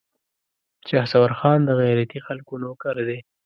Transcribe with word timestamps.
شهسوار 0.87 1.31
خان 1.39 1.59
د 1.65 1.69
غيرتي 1.81 2.19
خلکو 2.27 2.53
نوکر 2.63 2.95
دی. 3.07 3.19